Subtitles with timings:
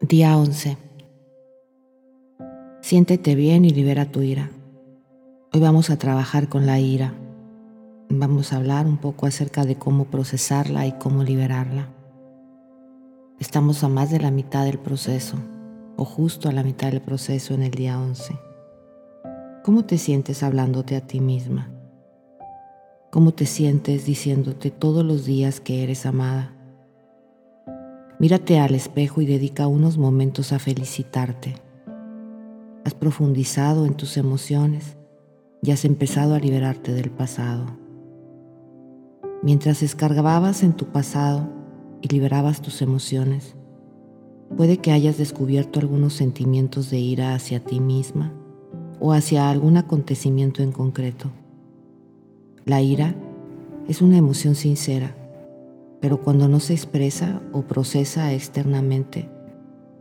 [0.00, 0.78] Día 11.
[2.80, 4.48] Siéntete bien y libera tu ira.
[5.52, 7.14] Hoy vamos a trabajar con la ira.
[8.08, 11.88] Vamos a hablar un poco acerca de cómo procesarla y cómo liberarla.
[13.40, 15.36] Estamos a más de la mitad del proceso,
[15.96, 18.38] o justo a la mitad del proceso en el día 11.
[19.64, 21.72] ¿Cómo te sientes hablándote a ti misma?
[23.10, 26.54] ¿Cómo te sientes diciéndote todos los días que eres amada?
[28.20, 31.54] Mírate al espejo y dedica unos momentos a felicitarte.
[32.84, 34.96] Has profundizado en tus emociones
[35.62, 37.66] y has empezado a liberarte del pasado.
[39.44, 41.48] Mientras escargabas en tu pasado
[42.02, 43.54] y liberabas tus emociones,
[44.56, 48.32] puede que hayas descubierto algunos sentimientos de ira hacia ti misma
[48.98, 51.30] o hacia algún acontecimiento en concreto.
[52.64, 53.14] La ira
[53.86, 55.14] es una emoción sincera
[56.00, 59.28] pero cuando no se expresa o procesa externamente,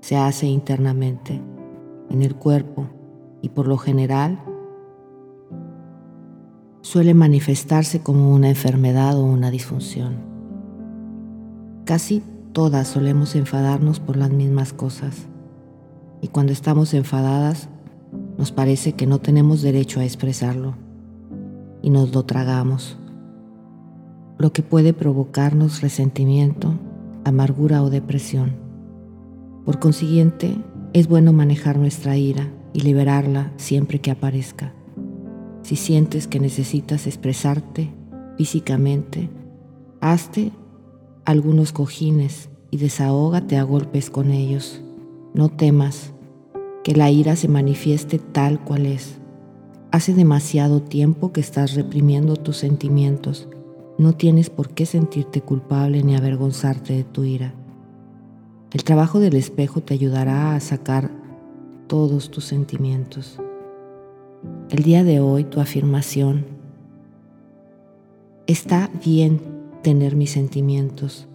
[0.00, 1.40] se hace internamente,
[2.10, 2.88] en el cuerpo
[3.40, 4.38] y por lo general
[6.82, 10.16] suele manifestarse como una enfermedad o una disfunción.
[11.84, 15.26] Casi todas solemos enfadarnos por las mismas cosas
[16.20, 17.68] y cuando estamos enfadadas
[18.36, 20.74] nos parece que no tenemos derecho a expresarlo
[21.80, 22.98] y nos lo tragamos
[24.38, 26.74] lo que puede provocarnos resentimiento,
[27.24, 28.56] amargura o depresión.
[29.64, 30.56] Por consiguiente,
[30.92, 34.72] es bueno manejar nuestra ira y liberarla siempre que aparezca.
[35.62, 37.90] Si sientes que necesitas expresarte
[38.36, 39.30] físicamente,
[40.00, 40.50] hazte
[41.24, 44.82] algunos cojines y desahógate a golpes con ellos.
[45.34, 46.12] No temas
[46.82, 49.18] que la ira se manifieste tal cual es.
[49.92, 53.48] Hace demasiado tiempo que estás reprimiendo tus sentimientos
[53.98, 57.54] no tienes por qué sentirte culpable ni avergonzarte de tu ira.
[58.72, 61.10] El trabajo del espejo te ayudará a sacar
[61.86, 63.38] todos tus sentimientos.
[64.70, 66.46] El día de hoy tu afirmación,
[68.46, 69.40] está bien
[69.82, 71.28] tener mis sentimientos.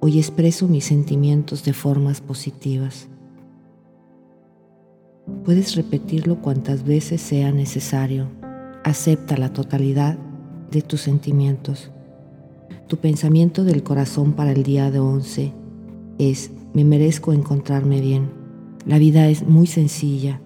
[0.00, 3.08] Hoy expreso mis sentimientos de formas positivas.
[5.44, 8.26] Puedes repetirlo cuantas veces sea necesario.
[8.82, 10.18] Acepta la totalidad
[10.70, 11.90] de tus sentimientos.
[12.86, 15.52] Tu pensamiento del corazón para el día de once
[16.18, 18.30] es, me merezco encontrarme bien.
[18.86, 20.40] La vida es muy sencilla.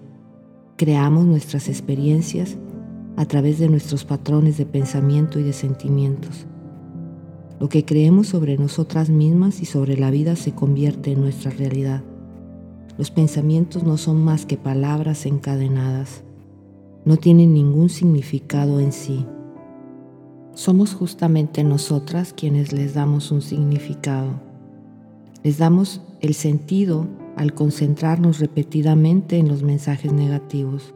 [0.77, 2.57] Creamos nuestras experiencias
[3.15, 6.45] a través de nuestros patrones de pensamiento y de sentimientos.
[7.59, 12.03] Lo que creemos sobre nosotras mismas y sobre la vida se convierte en nuestra realidad.
[12.97, 16.23] Los pensamientos no son más que palabras encadenadas.
[17.05, 19.25] No tienen ningún significado en sí.
[20.55, 24.39] Somos justamente nosotras quienes les damos un significado.
[25.43, 30.93] Les damos el sentido al concentrarnos repetidamente en los mensajes negativos.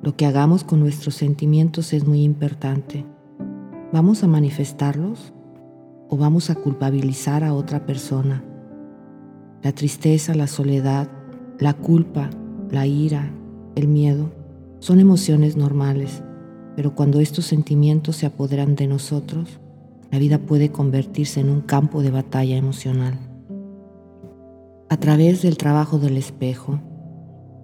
[0.00, 3.04] Lo que hagamos con nuestros sentimientos es muy importante.
[3.92, 5.32] ¿Vamos a manifestarlos
[6.08, 8.44] o vamos a culpabilizar a otra persona?
[9.64, 11.08] La tristeza, la soledad,
[11.58, 12.30] la culpa,
[12.70, 13.28] la ira,
[13.74, 14.30] el miedo
[14.78, 16.22] son emociones normales
[16.76, 19.60] pero cuando estos sentimientos se apoderan de nosotros,
[20.10, 23.18] la vida puede convertirse en un campo de batalla emocional.
[24.88, 26.80] A través del trabajo del espejo,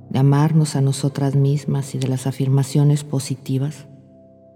[0.09, 3.87] de amarnos a nosotras mismas y de las afirmaciones positivas,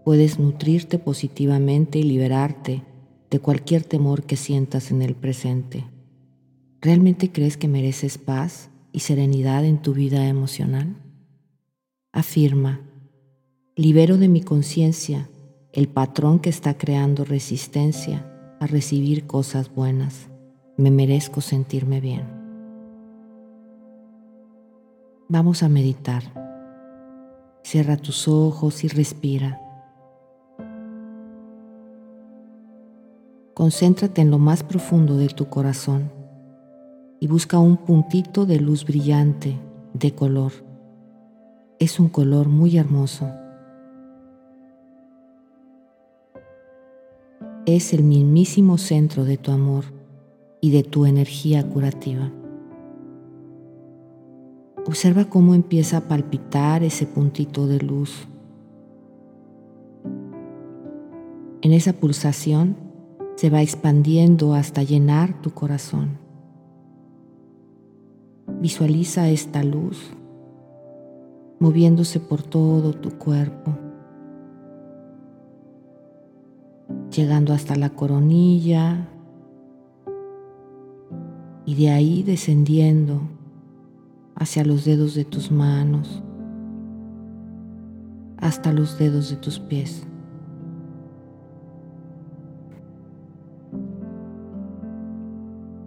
[0.04, 2.82] puedes nutrirte positivamente y liberarte
[3.30, 5.84] de cualquier temor que sientas en el presente.
[6.80, 10.96] ¿Realmente crees que mereces paz y serenidad en tu vida emocional?
[12.12, 12.80] Afirma,
[13.74, 15.30] Libero de mi conciencia
[15.72, 20.28] el patrón que está creando resistencia a recibir cosas buenas.
[20.76, 22.26] Me merezco sentirme bien.
[25.26, 26.22] Vamos a meditar.
[27.64, 29.58] Cierra tus ojos y respira.
[33.54, 36.12] Concéntrate en lo más profundo de tu corazón
[37.20, 39.58] y busca un puntito de luz brillante
[39.94, 40.52] de color.
[41.78, 43.32] Es un color muy hermoso
[47.66, 49.84] es el mismísimo centro de tu amor
[50.60, 52.32] y de tu energía curativa.
[54.84, 58.26] Observa cómo empieza a palpitar ese puntito de luz.
[61.60, 62.76] En esa pulsación
[63.36, 66.18] se va expandiendo hasta llenar tu corazón.
[68.60, 70.12] Visualiza esta luz
[71.62, 73.78] moviéndose por todo tu cuerpo.
[77.12, 79.08] Llegando hasta la coronilla
[81.66, 83.20] y de ahí descendiendo
[84.34, 86.22] hacia los dedos de tus manos,
[88.38, 90.06] hasta los dedos de tus pies.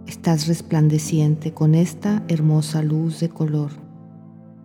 [0.06, 3.72] Estás resplandeciente con esta hermosa luz de color,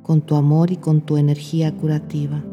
[0.04, 2.44] con tu amor y con tu energía curativa.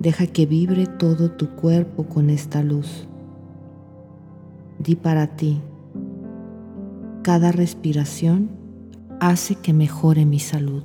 [0.00, 3.06] Deja que vibre todo tu cuerpo con esta luz.
[4.78, 5.60] Di para ti,
[7.22, 8.48] cada respiración
[9.20, 10.84] hace que mejore mi salud.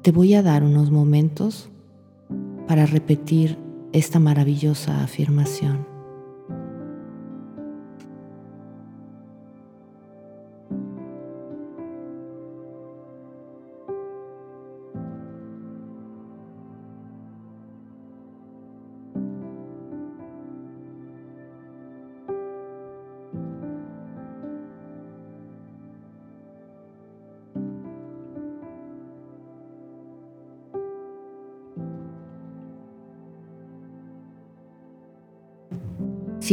[0.00, 1.68] Te voy a dar unos momentos
[2.66, 3.58] para repetir
[3.92, 5.91] esta maravillosa afirmación.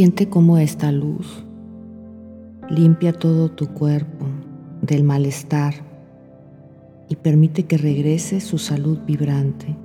[0.00, 1.44] Siente cómo esta luz
[2.70, 4.24] limpia todo tu cuerpo
[4.80, 5.74] del malestar
[7.10, 9.76] y permite que regrese su salud vibrante.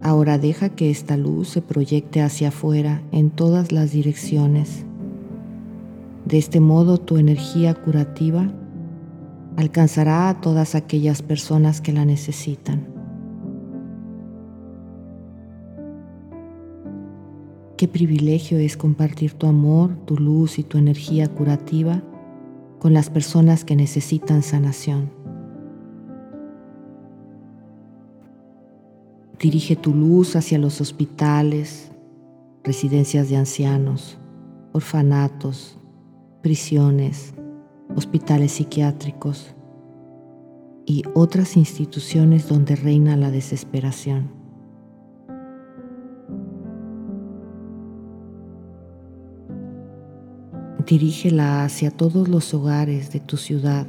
[0.00, 4.86] Ahora deja que esta luz se proyecte hacia afuera en todas las direcciones.
[6.24, 8.50] De este modo tu energía curativa
[9.58, 12.91] alcanzará a todas aquellas personas que la necesitan.
[17.82, 22.00] Qué privilegio es compartir tu amor, tu luz y tu energía curativa
[22.78, 25.10] con las personas que necesitan sanación.
[29.40, 31.90] Dirige tu luz hacia los hospitales,
[32.62, 34.16] residencias de ancianos,
[34.70, 35.76] orfanatos,
[36.40, 37.34] prisiones,
[37.96, 39.56] hospitales psiquiátricos
[40.86, 44.41] y otras instituciones donde reina la desesperación.
[50.92, 53.86] Dirígela hacia todos los hogares de tu ciudad,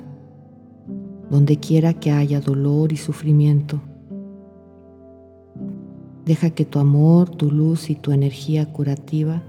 [1.30, 3.82] donde quiera que haya dolor y sufrimiento.
[6.24, 9.44] Deja que tu amor, tu luz y tu energía curativa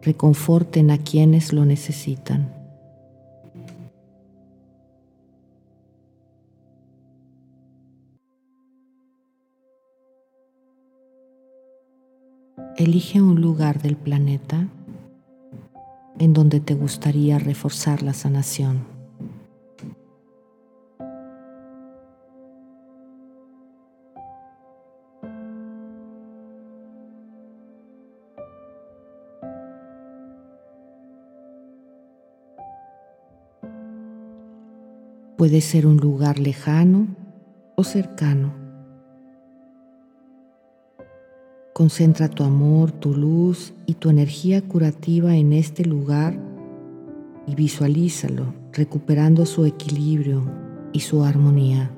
[0.00, 2.54] reconforten a quienes lo necesitan.
[12.76, 14.68] Elige un lugar del planeta
[16.18, 18.96] en donde te gustaría reforzar la sanación.
[35.36, 37.08] Puede ser un lugar lejano
[37.76, 38.65] o cercano.
[41.76, 46.34] Concentra tu amor, tu luz y tu energía curativa en este lugar
[47.46, 50.42] y visualízalo recuperando su equilibrio
[50.94, 51.90] y su armonía.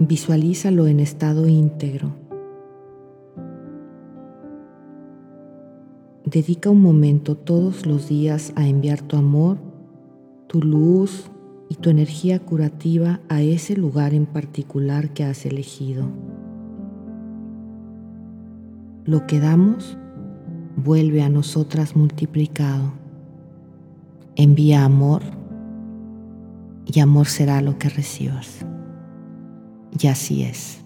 [0.00, 2.29] Visualízalo en estado íntegro
[6.30, 9.58] Dedica un momento todos los días a enviar tu amor,
[10.46, 11.28] tu luz
[11.68, 16.06] y tu energía curativa a ese lugar en particular que has elegido.
[19.04, 19.98] Lo que damos
[20.76, 22.92] vuelve a nosotras multiplicado.
[24.36, 25.22] Envía amor
[26.86, 28.64] y amor será lo que recibas.
[30.00, 30.80] Y así es.